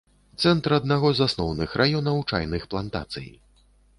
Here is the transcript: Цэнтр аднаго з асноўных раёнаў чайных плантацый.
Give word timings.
Цэнтр 0.43 0.71
аднаго 0.77 1.11
з 1.19 1.27
асноўных 1.31 1.75
раёнаў 1.83 2.17
чайных 2.37 2.65
плантацый. 2.75 3.29